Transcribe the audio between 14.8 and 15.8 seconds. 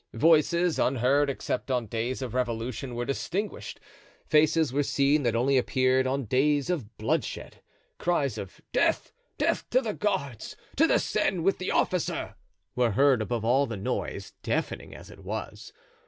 as it was.